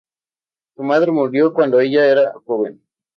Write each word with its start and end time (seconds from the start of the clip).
Su 0.75 0.81
madre 0.81 1.11
murió 1.11 1.53
cuando 1.53 1.79
ella 1.79 2.03
era 2.07 2.33
joven. 2.47 2.81